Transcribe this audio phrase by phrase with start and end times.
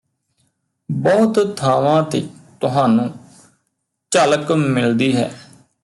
[0.89, 2.27] ਬਹੁਤ ਥਾਵਾਂ ਤੇ
[2.61, 3.11] ਤੁਹਾਨੂੰ
[4.11, 5.31] ਝਲਕ ਮਿਲਦੀ ਹੈ